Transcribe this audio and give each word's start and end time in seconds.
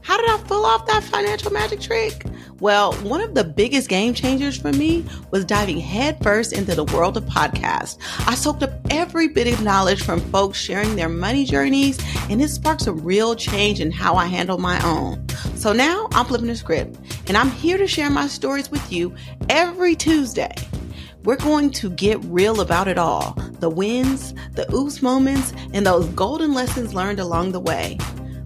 How 0.00 0.16
did 0.16 0.30
I 0.30 0.38
pull 0.44 0.64
off 0.64 0.86
that 0.86 1.04
financial 1.04 1.52
magic 1.52 1.82
trick? 1.82 2.24
Well, 2.62 2.92
one 2.98 3.20
of 3.20 3.34
the 3.34 3.42
biggest 3.42 3.88
game 3.88 4.14
changers 4.14 4.56
for 4.56 4.70
me 4.72 5.04
was 5.32 5.44
diving 5.44 5.80
headfirst 5.80 6.52
into 6.52 6.76
the 6.76 6.84
world 6.84 7.16
of 7.16 7.24
podcasts. 7.24 7.98
I 8.28 8.36
soaked 8.36 8.62
up 8.62 8.70
every 8.88 9.26
bit 9.26 9.52
of 9.52 9.64
knowledge 9.64 10.04
from 10.04 10.20
folks 10.30 10.60
sharing 10.60 10.94
their 10.94 11.08
money 11.08 11.44
journeys, 11.44 11.98
and 12.30 12.40
it 12.40 12.50
sparked 12.50 12.86
a 12.86 12.92
real 12.92 13.34
change 13.34 13.80
in 13.80 13.90
how 13.90 14.14
I 14.14 14.26
handle 14.26 14.58
my 14.58 14.80
own. 14.84 15.26
So 15.56 15.72
now 15.72 16.06
I'm 16.12 16.24
flipping 16.24 16.46
the 16.46 16.54
script, 16.54 17.00
and 17.26 17.36
I'm 17.36 17.50
here 17.50 17.78
to 17.78 17.88
share 17.88 18.10
my 18.10 18.28
stories 18.28 18.70
with 18.70 18.92
you 18.92 19.12
every 19.50 19.96
Tuesday. 19.96 20.54
We're 21.24 21.34
going 21.34 21.72
to 21.72 21.90
get 21.90 22.22
real 22.26 22.60
about 22.60 22.86
it 22.86 22.96
all 22.96 23.32
the 23.58 23.70
wins, 23.70 24.34
the 24.52 24.72
oops 24.72 25.02
moments, 25.02 25.52
and 25.72 25.84
those 25.84 26.06
golden 26.10 26.54
lessons 26.54 26.94
learned 26.94 27.18
along 27.18 27.50
the 27.50 27.60
way. 27.60 27.98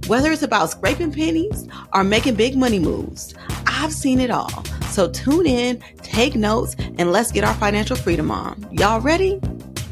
Whether 0.07 0.31
it's 0.31 0.43
about 0.43 0.71
scraping 0.71 1.13
pennies 1.13 1.67
or 1.93 2.05
making 2.05 2.37
big 2.37 2.57
money 2.57 2.79
moves, 2.79 3.35
I've 3.77 3.93
seen 3.93 4.21
it 4.21 4.31
all. 4.31 4.65
So 4.91 5.11
tune 5.11 5.47
in, 5.47 5.83
take 5.99 6.35
notes, 6.35 6.75
and 6.99 7.13
let's 7.13 7.31
get 7.31 7.45
our 7.45 7.55
financial 7.55 7.95
freedom 7.95 8.31
on. 8.31 8.67
Y'all 8.73 9.01
ready? 9.01 9.39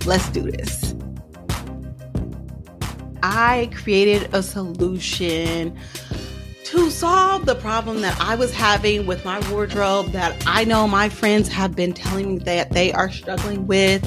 Let's 0.06 0.28
do 0.30 0.40
this. 0.42 0.94
I 3.22 3.70
created 3.74 4.34
a 4.34 4.42
solution 4.42 5.78
to 6.64 6.90
solve 6.90 7.44
the 7.44 7.54
problem 7.54 8.00
that 8.00 8.18
I 8.20 8.34
was 8.34 8.52
having 8.52 9.06
with 9.06 9.24
my 9.24 9.38
wardrobe 9.50 10.06
that 10.12 10.42
I 10.46 10.64
know 10.64 10.88
my 10.88 11.08
friends 11.10 11.48
have 11.48 11.76
been 11.76 11.92
telling 11.92 12.34
me 12.34 12.38
that 12.40 12.72
they 12.72 12.90
are 12.92 13.10
struggling 13.10 13.66
with 13.66 14.02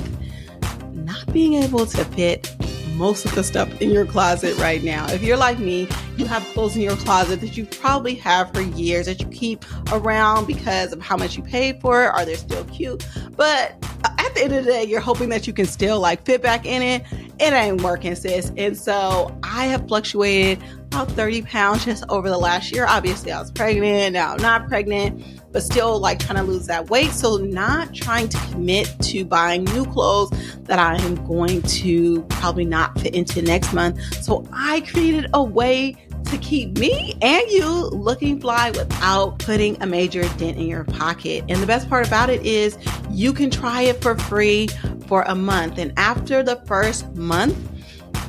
not 0.93 1.31
being 1.31 1.53
able 1.53 1.85
to 1.85 2.03
fit 2.03 2.55
most 2.95 3.25
of 3.25 3.35
the 3.35 3.43
stuff 3.43 3.79
in 3.79 3.91
your 3.91 4.05
closet 4.05 4.57
right 4.57 4.83
now. 4.83 5.07
If 5.09 5.21
you're 5.21 5.37
like 5.37 5.59
me, 5.59 5.87
you 6.17 6.25
have 6.25 6.43
clothes 6.53 6.75
in 6.75 6.81
your 6.81 6.95
closet 6.97 7.41
that 7.41 7.57
you 7.57 7.65
probably 7.65 8.15
have 8.15 8.53
for 8.53 8.61
years 8.61 9.05
that 9.05 9.19
you 9.19 9.27
keep 9.27 9.63
around 9.91 10.45
because 10.45 10.93
of 10.93 11.01
how 11.01 11.17
much 11.17 11.37
you 11.37 11.43
paid 11.43 11.81
for 11.81 12.05
it, 12.05 12.07
Are 12.07 12.25
they're 12.25 12.35
still 12.35 12.63
cute. 12.65 13.05
But 13.35 13.75
at 14.03 14.33
the 14.35 14.43
end 14.43 14.53
of 14.53 14.65
the 14.65 14.71
day, 14.71 14.83
you're 14.83 15.01
hoping 15.01 15.29
that 15.29 15.47
you 15.47 15.53
can 15.53 15.65
still 15.65 15.99
like 15.99 16.25
fit 16.25 16.41
back 16.41 16.65
in 16.65 16.81
it. 16.81 17.03
It 17.39 17.53
ain't 17.53 17.81
working, 17.81 18.15
sis. 18.15 18.51
And 18.57 18.77
so 18.77 19.37
I 19.43 19.65
have 19.67 19.87
fluctuated 19.87 20.63
about 20.87 21.11
30 21.11 21.43
pounds 21.43 21.85
just 21.85 22.03
over 22.09 22.29
the 22.29 22.37
last 22.37 22.71
year. 22.71 22.85
Obviously, 22.87 23.31
I 23.31 23.39
was 23.39 23.51
pregnant, 23.51 24.13
now 24.13 24.33
I'm 24.33 24.41
not 24.41 24.67
pregnant 24.67 25.23
but 25.51 25.63
still 25.63 25.99
like 25.99 26.19
trying 26.19 26.37
to 26.37 26.43
lose 26.43 26.67
that 26.67 26.89
weight. 26.91 27.11
So, 27.11 27.37
not 27.37 27.93
trying 27.93 28.29
to 28.29 28.37
commit 28.51 28.93
to 29.01 29.25
buying 29.25 29.63
new 29.65 29.85
clothes 29.85 30.29
that 30.65 30.79
I 30.79 31.01
am 31.03 31.15
going 31.27 31.61
to 31.63 32.21
probably 32.23 32.65
not 32.65 32.99
fit 32.99 33.15
into 33.15 33.41
next 33.41 33.73
month. 33.73 33.99
So, 34.23 34.45
I 34.53 34.81
created 34.81 35.31
a 35.33 35.43
way 35.43 35.95
to 36.29 36.37
keep 36.37 36.77
me 36.77 37.17
and 37.21 37.49
you 37.49 37.67
looking 37.67 38.39
fly 38.39 38.71
without 38.71 39.39
putting 39.39 39.81
a 39.81 39.85
major 39.85 40.23
dent 40.37 40.57
in 40.57 40.67
your 40.67 40.83
pocket. 40.83 41.43
And 41.49 41.61
the 41.61 41.67
best 41.67 41.89
part 41.89 42.07
about 42.07 42.29
it 42.29 42.45
is 42.45 42.77
you 43.09 43.33
can 43.33 43.49
try 43.49 43.83
it 43.83 44.01
for 44.01 44.17
free 44.17 44.67
for 45.07 45.23
a 45.23 45.35
month. 45.35 45.77
And 45.77 45.93
after 45.97 46.43
the 46.43 46.57
first 46.65 47.13
month, 47.15 47.57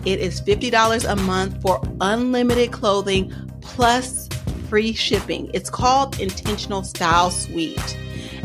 it 0.05 0.21
is 0.21 0.41
$50 0.41 1.11
a 1.11 1.17
month 1.17 1.61
for 1.61 1.81
unlimited 2.01 2.73
clothing 2.73 3.33
plus 3.61 4.29
free 4.69 4.93
shipping. 4.93 5.51
It's 5.53 5.71
called 5.71 6.21
Intentional 6.21 6.83
Style 6.83 7.31
Suite. 7.31 7.99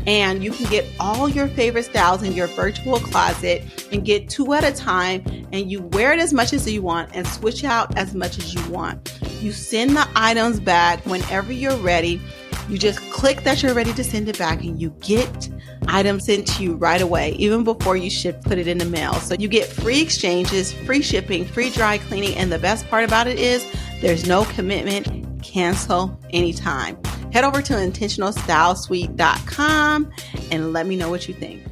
And 0.05 0.43
you 0.43 0.51
can 0.51 0.69
get 0.69 0.85
all 0.99 1.29
your 1.29 1.47
favorite 1.47 1.83
styles 1.83 2.23
in 2.23 2.33
your 2.33 2.47
virtual 2.47 2.99
closet 2.99 3.87
and 3.91 4.03
get 4.03 4.29
two 4.29 4.53
at 4.53 4.63
a 4.63 4.73
time. 4.73 5.23
And 5.53 5.71
you 5.71 5.81
wear 5.81 6.11
it 6.11 6.19
as 6.19 6.33
much 6.33 6.51
as 6.51 6.69
you 6.69 6.81
want 6.81 7.11
and 7.13 7.25
switch 7.25 7.63
out 7.63 7.97
as 7.97 8.13
much 8.13 8.37
as 8.37 8.53
you 8.53 8.65
want. 8.69 9.19
You 9.43 9.51
send 9.51 9.97
the 9.97 10.07
items 10.15 10.61
back 10.61 11.05
whenever 11.05 11.51
you're 11.51 11.75
ready. 11.75 12.21
You 12.69 12.77
just 12.77 13.01
click 13.11 13.43
that 13.43 13.61
you're 13.61 13.73
ready 13.73 13.91
to 13.91 14.03
send 14.03 14.29
it 14.29 14.37
back 14.37 14.63
and 14.63 14.81
you 14.81 14.91
get 15.01 15.49
items 15.89 16.27
sent 16.27 16.47
to 16.47 16.63
you 16.63 16.75
right 16.75 17.01
away, 17.01 17.33
even 17.33 17.65
before 17.65 17.97
you 17.97 18.09
ship, 18.09 18.41
put 18.45 18.57
it 18.57 18.69
in 18.69 18.77
the 18.77 18.85
mail. 18.85 19.15
So 19.15 19.35
you 19.37 19.49
get 19.49 19.67
free 19.67 20.01
exchanges, 20.01 20.71
free 20.71 21.01
shipping, 21.01 21.43
free 21.43 21.71
dry 21.71 21.97
cleaning. 21.97 22.37
And 22.37 22.53
the 22.53 22.59
best 22.59 22.87
part 22.87 23.03
about 23.03 23.27
it 23.27 23.37
is 23.37 23.69
there's 23.99 24.25
no 24.25 24.45
commitment 24.45 25.43
cancel 25.43 26.17
anytime. 26.29 26.97
Head 27.33 27.43
over 27.43 27.61
to 27.63 27.73
intentionalstylesuite.com 27.73 30.11
and 30.51 30.71
let 30.71 30.87
me 30.87 30.95
know 30.95 31.09
what 31.09 31.27
you 31.27 31.33
think. 31.33 31.65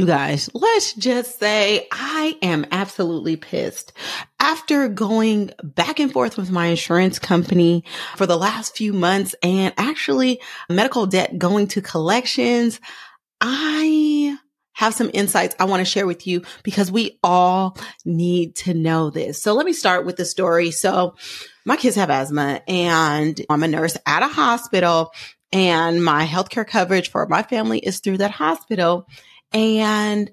You 0.00 0.06
guys, 0.06 0.48
let's 0.54 0.94
just 0.94 1.38
say 1.38 1.86
I 1.92 2.38
am 2.40 2.64
absolutely 2.70 3.36
pissed. 3.36 3.92
After 4.40 4.88
going 4.88 5.50
back 5.62 6.00
and 6.00 6.10
forth 6.10 6.38
with 6.38 6.50
my 6.50 6.68
insurance 6.68 7.18
company 7.18 7.84
for 8.16 8.24
the 8.24 8.38
last 8.38 8.74
few 8.74 8.94
months 8.94 9.34
and 9.42 9.74
actually 9.76 10.40
medical 10.70 11.04
debt 11.04 11.38
going 11.38 11.66
to 11.66 11.82
collections, 11.82 12.80
I 13.42 14.38
have 14.72 14.94
some 14.94 15.10
insights 15.12 15.54
I 15.58 15.66
want 15.66 15.82
to 15.82 15.84
share 15.84 16.06
with 16.06 16.26
you 16.26 16.44
because 16.62 16.90
we 16.90 17.18
all 17.22 17.76
need 18.06 18.56
to 18.56 18.72
know 18.72 19.10
this. 19.10 19.42
So 19.42 19.52
let 19.52 19.66
me 19.66 19.74
start 19.74 20.06
with 20.06 20.16
the 20.16 20.24
story. 20.24 20.70
So 20.70 21.14
my 21.66 21.76
kids 21.76 21.96
have 21.96 22.08
asthma 22.08 22.62
and 22.66 23.38
I'm 23.50 23.62
a 23.62 23.68
nurse 23.68 23.98
at 24.06 24.22
a 24.22 24.28
hospital 24.28 25.12
and 25.52 26.02
my 26.02 26.24
healthcare 26.24 26.66
coverage 26.66 27.10
for 27.10 27.26
my 27.26 27.42
family 27.42 27.80
is 27.80 28.00
through 28.00 28.16
that 28.16 28.30
hospital. 28.30 29.06
And 29.52 30.30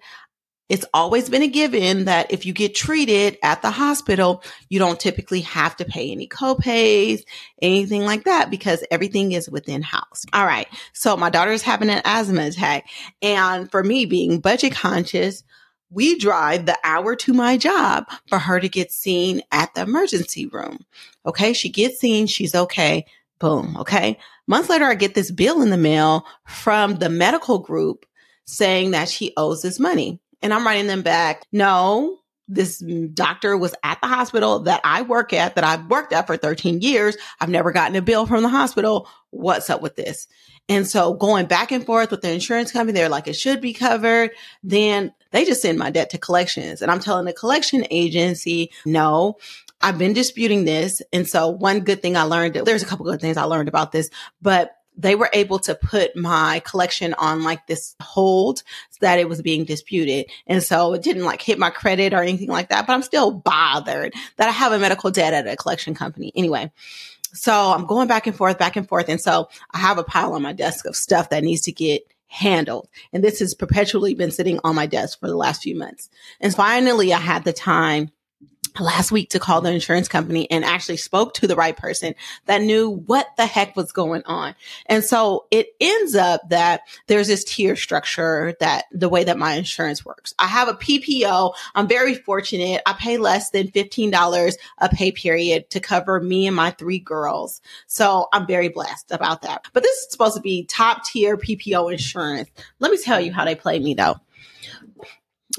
it's 0.69 0.85
always 0.93 1.29
been 1.29 1.43
a 1.43 1.47
given 1.47 2.05
that 2.05 2.31
if 2.31 2.45
you 2.45 2.51
get 2.51 2.75
treated 2.75 3.37
at 3.41 3.61
the 3.61 3.71
hospital, 3.71 4.43
you 4.69 4.79
don't 4.79 4.99
typically 4.99 5.39
have 5.41 5.77
to 5.77 5.85
pay 5.85 6.11
any 6.11 6.27
copays, 6.27 7.23
anything 7.61 8.03
like 8.03 8.25
that, 8.25 8.49
because 8.49 8.83
everything 8.91 9.31
is 9.31 9.49
within 9.49 9.81
house. 9.81 10.25
All 10.33 10.45
right. 10.45 10.67
So 10.91 11.15
my 11.15 11.29
daughter's 11.29 11.61
having 11.61 11.89
an 11.89 12.01
asthma 12.03 12.47
attack. 12.47 12.89
And 13.21 13.71
for 13.71 13.81
me 13.81 14.05
being 14.05 14.41
budget 14.41 14.73
conscious, 14.73 15.43
we 15.89 16.19
drive 16.19 16.65
the 16.65 16.77
hour 16.83 17.15
to 17.15 17.31
my 17.31 17.55
job 17.55 18.05
for 18.27 18.37
her 18.37 18.59
to 18.59 18.67
get 18.67 18.91
seen 18.91 19.41
at 19.53 19.73
the 19.73 19.83
emergency 19.83 20.47
room. 20.47 20.79
Okay. 21.25 21.53
She 21.53 21.69
gets 21.69 21.97
seen. 21.97 22.27
She's 22.27 22.53
okay. 22.53 23.05
Boom. 23.39 23.77
Okay. 23.77 24.19
Months 24.47 24.69
later, 24.69 24.85
I 24.85 24.95
get 24.95 25.13
this 25.13 25.31
bill 25.31 25.61
in 25.61 25.69
the 25.69 25.77
mail 25.77 26.25
from 26.45 26.95
the 26.95 27.09
medical 27.09 27.59
group 27.59 28.05
saying 28.47 28.91
that 28.91 29.09
she 29.09 29.33
owes 29.37 29.61
this 29.61 29.79
money. 29.79 30.19
And 30.41 30.53
I'm 30.53 30.65
writing 30.65 30.87
them 30.87 31.01
back, 31.01 31.43
no, 31.51 32.17
this 32.47 32.79
doctor 32.79 33.57
was 33.57 33.75
at 33.83 33.99
the 34.01 34.07
hospital 34.07 34.59
that 34.59 34.81
I 34.83 35.01
work 35.01 35.33
at, 35.33 35.55
that 35.55 35.63
I've 35.63 35.87
worked 35.87 36.13
at 36.13 36.27
for 36.27 36.37
13 36.37 36.81
years. 36.81 37.17
I've 37.41 37.49
never 37.49 37.71
gotten 37.71 37.95
a 37.95 38.01
bill 38.01 38.25
from 38.25 38.43
the 38.43 38.49
hospital. 38.49 39.07
What's 39.31 39.69
up 39.69 39.81
with 39.81 39.95
this? 39.95 40.27
And 40.69 40.87
so 40.87 41.13
going 41.13 41.45
back 41.47 41.71
and 41.71 41.85
forth 41.85 42.11
with 42.11 42.21
the 42.21 42.31
insurance 42.31 42.71
company, 42.71 42.93
they're 42.93 43.09
like, 43.09 43.27
it 43.27 43.35
should 43.35 43.61
be 43.61 43.73
covered. 43.73 44.31
Then 44.63 45.13
they 45.31 45.43
just 45.43 45.61
send 45.61 45.77
my 45.77 45.91
debt 45.91 46.09
to 46.11 46.17
collections. 46.17 46.81
And 46.81 46.89
I'm 46.89 46.99
telling 46.99 47.25
the 47.25 47.33
collection 47.33 47.85
agency, 47.89 48.71
no, 48.85 49.37
I've 49.81 49.97
been 49.97 50.13
disputing 50.13 50.65
this. 50.65 51.01
And 51.11 51.27
so 51.27 51.49
one 51.49 51.81
good 51.81 52.01
thing 52.01 52.15
I 52.15 52.23
learned, 52.23 52.55
there's 52.55 52.83
a 52.83 52.87
couple 52.87 53.05
good 53.05 53.21
things 53.21 53.37
I 53.37 53.43
learned 53.43 53.69
about 53.69 53.91
this, 53.91 54.09
but 54.41 54.71
they 54.97 55.15
were 55.15 55.29
able 55.31 55.59
to 55.59 55.75
put 55.75 56.15
my 56.15 56.61
collection 56.65 57.13
on 57.13 57.43
like 57.43 57.67
this 57.67 57.95
hold 58.01 58.63
that 58.99 59.19
it 59.19 59.29
was 59.29 59.41
being 59.41 59.63
disputed. 59.63 60.25
And 60.47 60.63
so 60.63 60.93
it 60.93 61.03
didn't 61.03 61.23
like 61.23 61.41
hit 61.41 61.59
my 61.59 61.69
credit 61.69 62.13
or 62.13 62.21
anything 62.21 62.49
like 62.49 62.69
that, 62.69 62.87
but 62.87 62.93
I'm 62.93 63.03
still 63.03 63.31
bothered 63.31 64.13
that 64.37 64.49
I 64.49 64.51
have 64.51 64.71
a 64.71 64.79
medical 64.79 65.11
debt 65.11 65.33
at 65.33 65.47
a 65.47 65.55
collection 65.55 65.93
company. 65.93 66.31
Anyway. 66.35 66.71
So 67.33 67.53
I'm 67.53 67.85
going 67.85 68.07
back 68.07 68.25
and 68.25 68.35
forth, 68.35 68.57
back 68.57 68.77
and 68.77 68.87
forth. 68.87 69.09
And 69.09 69.21
so 69.21 69.49
I 69.71 69.79
have 69.79 69.97
a 69.97 70.03
pile 70.03 70.33
on 70.33 70.41
my 70.41 70.53
desk 70.53 70.85
of 70.85 70.95
stuff 70.95 71.29
that 71.29 71.43
needs 71.43 71.61
to 71.63 71.71
get 71.71 72.01
handled. 72.27 72.87
And 73.13 73.23
this 73.23 73.39
has 73.39 73.53
perpetually 73.53 74.13
been 74.13 74.31
sitting 74.31 74.59
on 74.63 74.75
my 74.75 74.85
desk 74.85 75.19
for 75.19 75.27
the 75.27 75.35
last 75.35 75.61
few 75.61 75.75
months. 75.75 76.09
And 76.39 76.55
finally 76.55 77.13
I 77.13 77.19
had 77.19 77.43
the 77.43 77.53
time 77.53 78.11
last 78.79 79.11
week 79.11 79.29
to 79.31 79.39
call 79.39 79.61
the 79.61 79.71
insurance 79.71 80.07
company 80.07 80.49
and 80.51 80.63
actually 80.63 80.97
spoke 80.97 81.33
to 81.35 81.47
the 81.47 81.55
right 81.55 81.75
person 81.75 82.15
that 82.45 82.61
knew 82.61 82.89
what 82.89 83.27
the 83.37 83.45
heck 83.45 83.75
was 83.75 83.91
going 83.91 84.23
on. 84.25 84.55
And 84.85 85.03
so 85.03 85.45
it 85.51 85.67
ends 85.79 86.15
up 86.15 86.49
that 86.49 86.81
there's 87.07 87.27
this 87.27 87.43
tier 87.43 87.75
structure 87.75 88.55
that 88.59 88.85
the 88.91 89.09
way 89.09 89.23
that 89.23 89.37
my 89.37 89.53
insurance 89.53 90.05
works. 90.05 90.33
I 90.39 90.47
have 90.47 90.67
a 90.67 90.73
PPO. 90.73 91.53
I'm 91.75 91.87
very 91.87 92.15
fortunate. 92.15 92.81
I 92.85 92.93
pay 92.93 93.17
less 93.17 93.49
than 93.51 93.67
$15 93.69 94.53
a 94.79 94.89
pay 94.89 95.11
period 95.11 95.69
to 95.71 95.79
cover 95.79 96.19
me 96.19 96.47
and 96.47 96.55
my 96.55 96.71
three 96.71 96.99
girls. 96.99 97.61
So 97.87 98.27
I'm 98.33 98.47
very 98.47 98.69
blessed 98.69 99.11
about 99.11 99.41
that. 99.43 99.65
But 99.73 99.83
this 99.83 99.97
is 99.97 100.11
supposed 100.11 100.35
to 100.35 100.41
be 100.41 100.65
top 100.65 101.03
tier 101.05 101.37
PPO 101.37 101.91
insurance. 101.91 102.49
Let 102.79 102.91
me 102.91 102.97
tell 102.97 103.19
you 103.19 103.33
how 103.33 103.45
they 103.45 103.55
play 103.55 103.79
me 103.79 103.93
though 103.93 104.17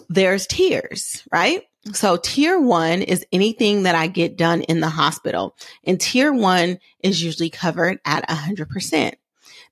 there's 0.09 0.47
tiers, 0.47 1.25
right? 1.33 1.68
So 1.93 2.17
tier 2.17 2.61
one 2.61 3.03
is 3.03 3.25
anything 3.33 3.85
that 3.85 3.95
I 3.95 4.09
get 4.09 4.37
done 4.37 4.63
in 4.63 4.81
the 4.81 4.89
hospital 4.89 5.57
and 5.85 6.01
tier 6.01 6.33
one 6.33 6.79
is 7.03 7.23
usually 7.23 7.51
covered 7.51 7.99
at 8.05 8.29
hundred 8.31 8.69
percent. 8.69 9.17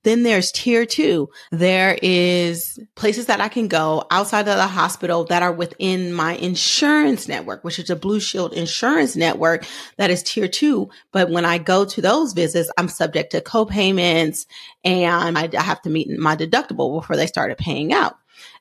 Then 0.03 0.23
there's 0.23 0.51
tier 0.51 0.85
two. 0.85 1.29
There 1.51 1.97
is 2.01 2.79
places 2.95 3.25
that 3.25 3.41
I 3.41 3.49
can 3.49 3.67
go 3.67 4.05
outside 4.09 4.47
of 4.47 4.55
the 4.55 4.67
hospital 4.67 5.25
that 5.25 5.43
are 5.43 5.51
within 5.51 6.13
my 6.13 6.35
insurance 6.35 7.27
network, 7.27 7.63
which 7.63 7.79
is 7.79 7.89
a 7.89 7.95
Blue 7.95 8.19
Shield 8.19 8.53
insurance 8.53 9.15
network 9.15 9.65
that 9.97 10.09
is 10.09 10.23
tier 10.23 10.47
two. 10.47 10.89
But 11.11 11.29
when 11.29 11.45
I 11.45 11.57
go 11.57 11.83
to 11.83 12.01
those 12.01 12.33
visits, 12.33 12.71
I'm 12.77 12.87
subject 12.87 13.31
to 13.31 13.41
co-payments 13.41 14.45
and 14.83 15.37
I 15.37 15.49
have 15.61 15.81
to 15.81 15.89
meet 15.89 16.09
my 16.17 16.35
deductible 16.35 16.99
before 16.99 17.15
they 17.15 17.27
started 17.27 17.57
paying 17.57 17.91
out. 17.91 18.17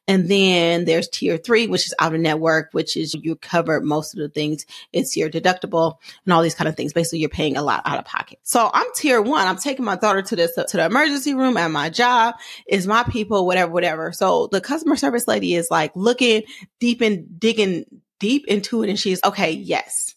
And 0.09 0.29
then 0.29 0.85
there's 0.85 1.09
tier 1.09 1.37
three, 1.37 1.67
which 1.67 1.87
is 1.87 1.95
out 1.99 2.15
of 2.15 2.21
network, 2.21 2.69
which 2.73 2.97
is 2.97 3.15
you 3.15 3.35
cover 3.37 3.81
most 3.81 4.15
of 4.15 4.21
the 4.21 4.29
things. 4.29 4.65
It's 4.93 5.17
your 5.17 5.29
deductible 5.29 5.97
and 6.25 6.33
all 6.33 6.43
these 6.43 6.55
kind 6.55 6.69
of 6.69 6.77
things. 6.77 6.93
Basically, 6.93 7.19
you're 7.19 7.29
paying 7.29 7.57
a 7.57 7.63
lot 7.63 7.83
out 7.85 7.99
of 7.99 8.05
pocket. 8.05 8.39
So 8.45 8.71
I'm 8.73 8.87
tier 8.95 9.21
one. 9.21 9.47
I'm 9.47 9.57
taking 9.57 9.85
my 9.85 9.97
daughter 9.97 10.23
to 10.23 10.37
this, 10.37 10.55
to 10.55 10.77
the 10.77 10.85
emergency 10.85 11.35
room 11.35 11.57
at 11.57 11.71
my 11.71 11.91
job 11.91 12.37
is 12.69 12.87
my 12.87 13.03
people, 13.05 13.47
whatever, 13.47 13.73
whatever. 13.73 14.13
So 14.13 14.49
the 14.53 14.61
customer 14.61 14.97
service 14.97 15.27
lady 15.27 15.55
is 15.55 15.71
like 15.71 15.93
looking 15.97 16.45
deep 16.79 17.01
and 17.01 17.39
digging 17.41 17.85
deep 18.21 18.47
into 18.47 18.83
it. 18.83 18.89
And 18.89 18.99
she's 18.99 19.21
okay. 19.25 19.51
Yes 19.53 20.15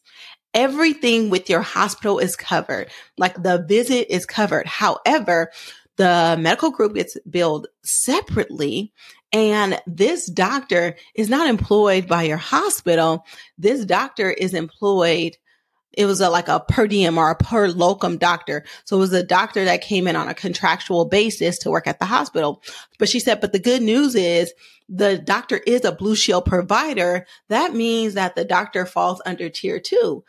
everything 0.54 1.30
with 1.30 1.48
your 1.48 1.62
hospital 1.62 2.18
is 2.18 2.36
covered. 2.36 2.90
Like 3.20 3.36
the 3.42 3.64
visit 3.68 4.12
is 4.12 4.26
covered. 4.26 4.66
However, 4.66 5.52
the 5.98 6.38
medical 6.40 6.72
group 6.72 6.96
gets 6.96 7.18
billed 7.30 7.68
separately 7.84 8.94
and 9.32 9.80
this 9.86 10.26
doctor 10.28 10.96
is 11.14 11.30
not 11.30 11.48
employed 11.48 12.08
by 12.08 12.24
your 12.24 12.38
hospital. 12.38 13.26
This 13.58 13.86
doctor 13.86 14.32
is 14.32 14.54
employed. 14.54 15.38
It 15.94 16.06
was 16.06 16.22
a, 16.22 16.30
like 16.30 16.48
a 16.48 16.60
per 16.60 16.88
diem 16.88 17.18
or 17.18 17.30
a 17.30 17.36
per 17.36 17.68
locum 17.68 18.18
doctor. 18.18 18.64
So 18.86 18.98
it 18.98 19.02
was 19.02 19.14
a 19.14 19.24
doctor 19.24 19.66
that 19.66 19.82
came 19.82 20.08
in 20.08 20.16
on 20.16 20.28
a 20.28 20.34
contractual 20.34 21.06
basis 21.06 21.60
to 21.60 21.70
work 21.70 21.88
at 21.88 22.00
the 22.00 22.06
hospital. 22.06 22.64
But 22.98 23.10
she 23.10 23.20
said, 23.20 23.42
but 23.42 23.54
the 23.54 23.60
good 23.60 23.82
news 23.82 24.16
is 24.16 24.54
the 24.88 25.18
doctor 25.18 25.58
is 25.58 25.86
a 25.86 25.92
Blue 25.92 26.16
Shield 26.16 26.46
provider. 26.46 27.28
That 27.50 27.74
means 27.74 28.16
that 28.16 28.36
the 28.36 28.46
doctor 28.46 28.86
falls 28.86 29.22
under 29.26 29.50
tier 29.50 29.80
two. 29.80 30.24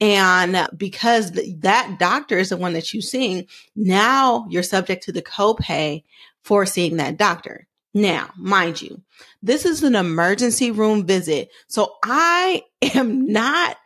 And 0.00 0.68
because 0.76 1.32
that 1.32 1.96
doctor 1.98 2.38
is 2.38 2.50
the 2.50 2.56
one 2.56 2.74
that 2.74 2.92
you're 2.92 3.02
seeing, 3.02 3.46
now 3.74 4.46
you're 4.48 4.62
subject 4.62 5.04
to 5.04 5.12
the 5.12 5.22
copay 5.22 6.04
for 6.42 6.66
seeing 6.66 6.98
that 6.98 7.16
doctor. 7.16 7.66
Now, 7.94 8.30
mind 8.36 8.82
you, 8.82 9.02
this 9.42 9.64
is 9.64 9.82
an 9.82 9.96
emergency 9.96 10.70
room 10.70 11.06
visit. 11.06 11.50
So 11.68 11.94
I 12.04 12.62
am 12.94 13.26
not, 13.26 13.76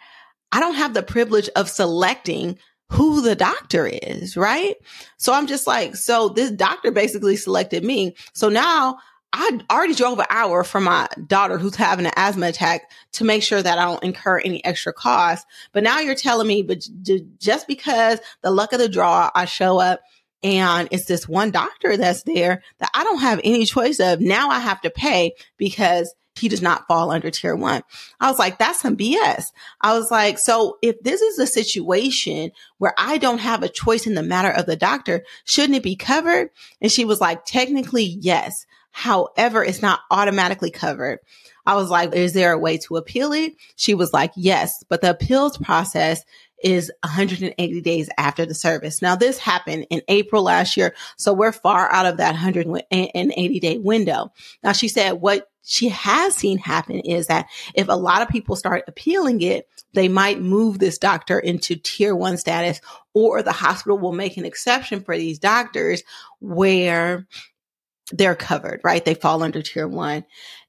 I 0.51 0.61
don't 0.61 0.75
have 0.75 0.95
the 0.95 1.03
privilege 1.03 1.49
of 1.57 1.69
selecting 1.69 2.59
who 2.91 3.23
the 3.23 3.35
doctor 3.35 3.87
is, 3.87 4.37
right? 4.37 4.77
So 5.17 5.33
I'm 5.33 5.47
just 5.47 5.67
like, 5.67 5.97
so 5.97 6.29
this 6.29 6.51
doctor 6.51 6.91
basically 6.91 7.37
selected 7.37 7.85
me. 7.85 8.15
So 8.35 8.51
now 8.51 8.99
I 9.33 9.61
already 9.71 9.95
drove 9.95 10.19
an 10.19 10.27
hour 10.29 10.63
for 10.63 10.79
my 10.79 11.09
daughter 11.27 11.57
who's 11.57 11.75
having 11.75 12.05
an 12.05 12.13
asthma 12.17 12.49
attack 12.49 12.91
to 13.13 13.25
make 13.25 13.43
sure 13.43 13.63
that 13.63 13.79
I 13.79 13.85
don't 13.85 14.03
incur 14.03 14.41
any 14.41 14.63
extra 14.63 14.93
costs. 14.93 15.47
But 15.73 15.85
now 15.85 16.01
you're 16.01 16.15
telling 16.15 16.47
me, 16.47 16.63
but 16.63 16.87
just 17.39 17.67
because 17.67 18.21
the 18.43 18.51
luck 18.51 18.75
of 18.75 18.79
the 18.79 18.91
draw, 18.91 19.31
I 19.35 19.47
show 19.47 19.79
up 19.79 20.01
and 20.43 20.89
it's 20.91 21.07
this 21.07 21.29
one 21.29 21.51
doctor 21.51 21.97
that's 21.97 22.23
there 22.25 22.63
that 22.79 22.91
I 22.95 23.05
don't 23.05 23.21
have 23.21 23.41
any 23.45 23.65
choice 23.65 24.01
of. 24.01 24.21
Now 24.21 24.51
I 24.51 24.59
have 24.59 24.81
to 24.83 24.91
pay 24.91 25.35
because 25.57 26.15
he 26.35 26.49
does 26.49 26.63
not 26.63 26.87
fall 26.89 27.11
under 27.11 27.31
tier 27.31 27.55
one. 27.55 27.83
I 28.19 28.31
was 28.31 28.39
like, 28.39 28.59
that's 28.59 28.81
some 28.81 28.97
BS. 28.97 29.45
I 29.81 29.97
was 29.97 30.11
like, 30.11 30.39
so 30.39 30.79
if 30.83 30.99
this 31.03 31.21
is 31.21 31.39
a 31.39 31.47
situation 31.47 32.53
where 32.79 32.95
I 32.97 33.19
don't 33.19 33.39
have 33.39 33.63
a 33.63 33.69
choice 33.69 34.07
in 34.07 34.15
the 34.15 34.23
matter 34.23 34.51
of 34.51 34.67
the 34.67 34.77
doctor, 34.77 35.25
shouldn't 35.45 35.77
it 35.77 35.83
be 35.83 35.97
covered? 35.97 36.51
And 36.81 36.91
she 36.91 37.05
was 37.05 37.21
like, 37.21 37.45
technically, 37.45 38.05
yes. 38.05 38.67
However, 38.93 39.63
it's 39.63 39.83
not 39.83 40.01
automatically 40.11 40.71
covered. 40.71 41.19
I 41.65 41.77
was 41.77 41.91
like, 41.91 42.15
is 42.15 42.33
there 42.33 42.53
a 42.53 42.59
way 42.59 42.79
to 42.79 42.97
appeal 42.97 43.33
it? 43.33 43.55
She 43.77 43.95
was 43.95 44.13
like, 44.13 44.33
yes, 44.35 44.85
but 44.89 45.01
the 45.01 45.11
appeals 45.11 45.59
process 45.59 46.25
is 46.63 46.91
180 47.03 47.81
days 47.81 48.09
after 48.19 48.47
the 48.47 48.55
service. 48.55 49.03
Now, 49.03 49.17
this 49.17 49.39
happened 49.39 49.87
in 49.91 50.03
April 50.09 50.43
last 50.43 50.77
year, 50.77 50.95
so 51.17 51.33
we're 51.33 51.53
far 51.53 51.91
out 51.91 52.07
of 52.07 52.19
that 52.19 52.33
180 52.33 53.61
day 53.61 53.79
window. 53.79 54.33
Now, 54.63 54.73
she 54.73 54.89
said 54.89 55.13
what 55.13 55.49
she 55.65 55.89
has 55.91 56.35
seen 56.35 56.59
happen 56.59 57.01
is 57.01 57.29
that 57.29 57.47
if 57.75 57.89
a 57.89 57.93
lot 57.93 58.23
of 58.23 58.29
people 58.29 58.57
start 58.57 58.85
appealing 58.89 59.41
it, 59.43 59.69
they 59.95 60.09
might 60.09 60.41
move 60.41 60.79
this 60.79 60.99
doctor 60.99 61.39
into 61.39 61.77
tier 61.77 62.17
one 62.17 62.37
status, 62.37 62.81
or 63.15 63.43
the 63.43 63.53
hospital 63.53 63.99
will 63.99 64.13
make 64.13 64.37
an 64.37 64.45
exception 64.45 65.03
for 65.03 65.17
these 65.17 65.39
doctors 65.39 66.03
where 66.41 67.27
they're 68.11 68.35
covered, 68.35 68.81
right? 68.83 69.05
They 69.05 69.15
fall 69.15 69.43
under 69.43 69.63
tier 69.63 69.87
one. 69.89 70.25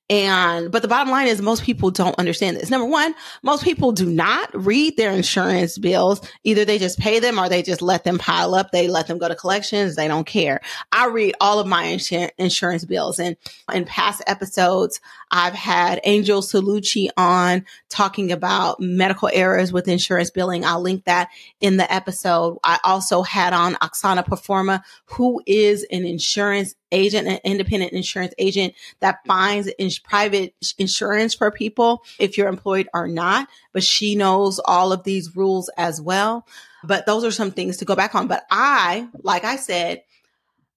And, 0.09 0.69
but 0.69 0.81
the 0.81 0.87
bottom 0.87 1.09
line 1.09 1.27
is 1.27 1.41
most 1.41 1.63
people 1.63 1.89
don't 1.89 2.17
understand 2.19 2.57
this. 2.57 2.69
Number 2.69 2.85
one, 2.85 3.15
most 3.41 3.63
people 3.63 3.93
do 3.93 4.05
not 4.05 4.49
read 4.53 4.97
their 4.97 5.11
insurance 5.11 5.77
bills. 5.77 6.21
Either 6.43 6.65
they 6.65 6.77
just 6.77 6.99
pay 6.99 7.19
them 7.19 7.39
or 7.39 7.47
they 7.47 7.63
just 7.63 7.81
let 7.81 8.03
them 8.03 8.17
pile 8.17 8.53
up. 8.53 8.71
They 8.71 8.87
let 8.87 9.07
them 9.07 9.17
go 9.17 9.29
to 9.29 9.35
collections. 9.35 9.95
They 9.95 10.09
don't 10.09 10.25
care. 10.25 10.59
I 10.91 11.07
read 11.07 11.35
all 11.39 11.59
of 11.59 11.67
my 11.67 11.85
insur- 11.85 12.31
insurance 12.37 12.83
bills 12.85 13.17
and 13.17 13.37
in 13.73 13.85
past 13.85 14.21
episodes, 14.27 14.99
I've 15.31 15.53
had 15.53 16.01
Angel 16.03 16.41
Cellucci 16.41 17.09
on 17.17 17.65
talking 17.89 18.31
about 18.31 18.79
medical 18.79 19.29
errors 19.33 19.71
with 19.71 19.87
insurance 19.87 20.29
billing. 20.29 20.63
I'll 20.65 20.81
link 20.81 21.05
that 21.05 21.29
in 21.59 21.77
the 21.77 21.91
episode. 21.91 22.59
I 22.63 22.77
also 22.83 23.23
had 23.23 23.53
on 23.53 23.75
Oxana 23.75 24.25
Parfenova, 24.25 24.83
who 25.05 25.41
is 25.47 25.87
an 25.91 26.05
insurance 26.05 26.75
agent, 26.93 27.27
an 27.27 27.39
independent 27.43 27.91
insurance 27.91 28.33
agent 28.37 28.73
that 29.01 29.19
finds 29.27 29.67
in 29.67 29.89
private 30.03 30.55
insurance 30.77 31.33
for 31.33 31.51
people 31.51 32.03
if 32.19 32.37
you're 32.37 32.47
employed 32.47 32.87
or 32.93 33.07
not. 33.07 33.47
But 33.73 33.83
she 33.83 34.15
knows 34.15 34.59
all 34.63 34.93
of 34.93 35.03
these 35.03 35.35
rules 35.35 35.69
as 35.77 35.99
well. 35.99 36.47
But 36.83 37.05
those 37.05 37.23
are 37.23 37.31
some 37.31 37.51
things 37.51 37.77
to 37.77 37.85
go 37.85 37.95
back 37.95 38.15
on. 38.15 38.27
But 38.27 38.45
I, 38.51 39.07
like 39.21 39.43
I 39.43 39.55
said, 39.55 40.03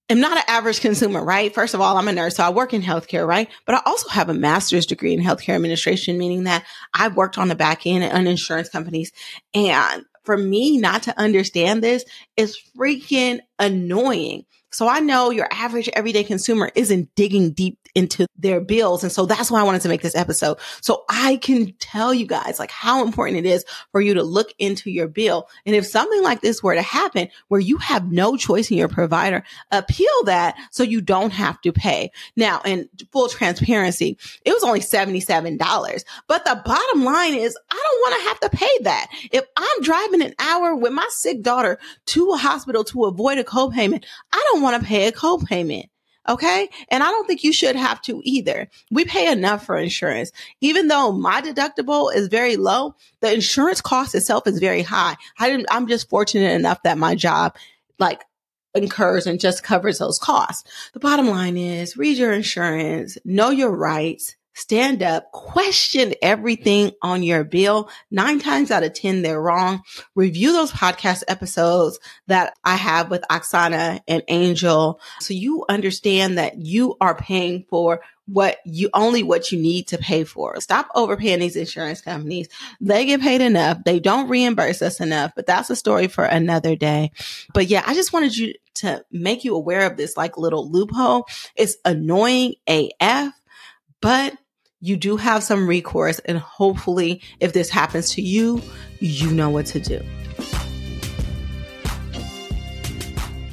am 0.09 0.19
not 0.19 0.37
an 0.37 0.43
average 0.47 0.81
consumer, 0.81 1.23
right? 1.23 1.53
First 1.53 1.73
of 1.73 1.81
all, 1.81 1.97
I'm 1.97 2.07
a 2.07 2.13
nurse, 2.13 2.37
so 2.37 2.43
I 2.43 2.49
work 2.49 2.73
in 2.73 2.81
healthcare, 2.81 3.27
right? 3.27 3.49
But 3.65 3.75
I 3.75 3.81
also 3.85 4.09
have 4.09 4.29
a 4.29 4.33
master's 4.33 4.85
degree 4.85 5.13
in 5.13 5.19
healthcare 5.19 5.55
administration, 5.55 6.17
meaning 6.17 6.43
that 6.43 6.65
I've 6.93 7.15
worked 7.15 7.37
on 7.37 7.49
the 7.49 7.55
back 7.55 7.85
end 7.85 8.03
on 8.03 8.27
insurance 8.27 8.69
companies. 8.69 9.11
And 9.53 10.05
for 10.23 10.37
me 10.37 10.77
not 10.77 11.03
to 11.03 11.19
understand 11.19 11.81
this 11.81 12.05
is 12.35 12.57
freaking 12.77 13.39
annoying. 13.59 14.45
So 14.71 14.87
I 14.87 14.99
know 14.99 15.29
your 15.29 15.47
average 15.51 15.89
everyday 15.93 16.23
consumer 16.23 16.69
isn't 16.75 17.15
digging 17.15 17.51
deep 17.51 17.79
into 17.97 18.27
their 18.37 18.61
bills. 18.61 19.01
And 19.01 19.11
so 19.11 19.25
that's 19.25 19.49
why 19.49 19.59
I 19.59 19.63
wanted 19.63 19.81
to 19.81 19.89
make 19.89 20.03
this 20.03 20.15
episode. 20.15 20.59
So 20.81 21.03
I 21.09 21.37
can 21.37 21.73
tell 21.79 22.13
you 22.13 22.27
guys 22.27 22.59
like 22.59 22.69
how 22.69 23.03
important 23.03 23.39
it 23.39 23.49
is 23.49 23.65
for 23.91 23.99
you 23.99 24.13
to 24.13 24.21
look 24.21 24.53
into 24.59 24.91
your 24.91 25.07
bill. 25.07 25.49
And 25.65 25.75
if 25.75 25.83
something 25.87 26.21
like 26.21 26.41
this 26.41 26.61
were 26.61 26.75
to 26.75 26.81
happen 26.83 27.27
where 27.47 27.59
you 27.59 27.77
have 27.77 28.11
no 28.11 28.37
choice 28.37 28.69
in 28.69 28.77
your 28.77 28.87
provider, 28.87 29.43
appeal 29.71 30.23
that 30.25 30.55
so 30.69 30.83
you 30.83 31.01
don't 31.01 31.33
have 31.33 31.59
to 31.61 31.73
pay. 31.73 32.11
Now, 32.35 32.61
in 32.63 32.87
full 33.11 33.29
transparency, 33.29 34.15
it 34.45 34.53
was 34.53 34.63
only 34.63 34.81
$77. 34.81 36.03
But 36.27 36.45
the 36.45 36.61
bottom 36.63 37.03
line 37.03 37.33
is 37.33 37.57
I 37.71 37.83
don't 37.83 38.01
want 38.01 38.21
to 38.21 38.27
have 38.27 38.39
to 38.41 38.57
pay 38.57 38.83
that. 38.83 39.07
If 39.31 39.43
I'm 39.57 39.81
driving 39.81 40.21
an 40.21 40.35
hour 40.37 40.75
with 40.75 40.93
my 40.93 41.07
sick 41.09 41.41
daughter 41.41 41.79
to 42.07 42.29
a 42.29 42.37
hospital 42.37 42.83
to 42.83 43.05
avoid 43.05 43.39
a 43.39 43.43
copayment, 43.43 44.05
I 44.31 44.49
don't 44.51 44.61
want 44.61 44.79
to 44.79 44.87
pay 44.87 45.07
a 45.07 45.11
copayment. 45.11 45.89
Okay. 46.29 46.69
And 46.89 47.03
I 47.03 47.07
don't 47.07 47.25
think 47.25 47.43
you 47.43 47.53
should 47.53 47.75
have 47.75 48.01
to 48.03 48.21
either. 48.23 48.67
We 48.91 49.05
pay 49.05 49.31
enough 49.31 49.65
for 49.65 49.77
insurance. 49.77 50.31
Even 50.59 50.87
though 50.87 51.11
my 51.11 51.41
deductible 51.41 52.13
is 52.13 52.27
very 52.27 52.57
low, 52.57 52.95
the 53.21 53.33
insurance 53.33 53.81
cost 53.81 54.13
itself 54.13 54.45
is 54.47 54.59
very 54.59 54.81
high. 54.81 55.15
I 55.39 55.63
am 55.69 55.87
just 55.87 56.09
fortunate 56.09 56.51
enough 56.51 56.83
that 56.83 56.97
my 56.97 57.15
job 57.15 57.55
like 57.99 58.23
incurs 58.75 59.25
and 59.25 59.39
just 59.39 59.63
covers 59.63 59.99
those 59.99 60.19
costs. 60.19 60.69
The 60.93 60.99
bottom 60.99 61.27
line 61.27 61.57
is 61.57 61.97
read 61.97 62.17
your 62.17 62.33
insurance, 62.33 63.17
know 63.25 63.49
your 63.49 63.71
rights, 63.71 64.35
stand 64.57 65.03
up, 65.03 65.31
question 65.31 66.15
everything 66.21 66.91
on 67.03 67.21
your 67.21 67.43
bill. 67.43 67.89
Nine 68.09 68.39
times 68.39 68.71
out 68.71 68.83
of 68.83 68.93
10, 68.93 69.21
they're 69.21 69.41
wrong. 69.41 69.83
Review 70.15 70.51
those 70.51 70.71
podcast 70.71 71.23
episodes 71.27 71.99
that 72.25 72.57
I 72.63 72.75
have 72.75 73.11
with 73.11 73.23
Oxana 73.29 74.01
and 74.07 74.23
Angel. 74.27 74.99
So 75.19 75.35
you 75.35 75.63
understand 75.69 76.39
that 76.39 76.57
you 76.57 76.97
are 76.99 77.15
paying 77.15 77.65
for 77.69 78.01
what 78.25 78.57
you 78.65 78.89
only 78.93 79.21
what 79.23 79.51
you 79.51 79.59
need 79.59 79.87
to 79.89 79.97
pay 79.99 80.23
for. 80.23 80.59
Stop 80.59 80.89
overpaying 80.95 81.39
these 81.39 81.55
insurance 81.55 82.01
companies. 82.01 82.49
They 82.81 83.05
get 83.05 83.21
paid 83.21 83.41
enough. 83.41 83.83
They 83.85 83.99
don't 83.99 84.27
reimburse 84.27 84.81
us 84.81 84.99
enough, 84.99 85.33
but 85.35 85.45
that's 85.45 85.69
a 85.69 85.75
story 85.75 86.07
for 86.07 86.25
another 86.25 86.75
day. 86.75 87.11
But 87.53 87.67
yeah, 87.67 87.83
I 87.85 87.93
just 87.93 88.11
wanted 88.11 88.35
you 88.35 88.55
to 88.75 89.05
make 89.11 89.45
you 89.45 89.55
aware 89.55 89.89
of 89.89 89.97
this 89.97 90.17
like 90.17 90.37
little 90.37 90.69
loophole. 90.69 91.27
It's 91.55 91.77
annoying 91.85 92.55
AF, 92.67 93.33
but 94.01 94.35
you 94.79 94.97
do 94.97 95.17
have 95.17 95.43
some 95.43 95.67
recourse. 95.67 96.19
And 96.19 96.37
hopefully, 96.37 97.21
if 97.39 97.53
this 97.53 97.69
happens 97.69 98.11
to 98.11 98.21
you, 98.21 98.61
you 98.99 99.31
know 99.31 99.49
what 99.49 99.65
to 99.67 99.79
do. 99.79 99.99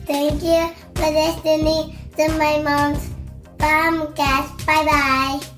Thank 0.06 0.42
you 0.42 0.70
for 0.94 1.10
listening 1.10 1.96
to 2.16 2.28
my 2.38 2.62
mom's 2.62 3.10
podcast. 3.58 4.66
Bye 4.66 4.84
bye. 4.84 5.53